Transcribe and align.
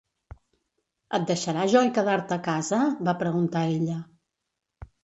"Et 1.17 1.27
deixarà 1.33 1.67
Joy 1.75 1.91
quedar-te 1.99 2.39
a 2.39 2.43
casa?", 2.51 2.83
va 3.11 3.17
preguntar 3.25 3.67
ella. 3.79 4.05